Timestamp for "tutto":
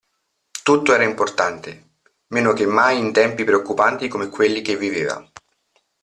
0.63-0.95